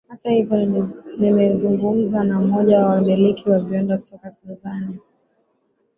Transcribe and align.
Hata 0.09 0.31
hivyo 0.31 0.57
nimezungumza 1.19 2.23
na 2.23 2.39
mmoja 2.39 2.79
wa 2.79 2.85
wamiliki 2.85 3.49
wa 3.49 3.59
viwanda 3.59 3.97
kutoka 3.97 4.31
Tanzania 4.31 4.99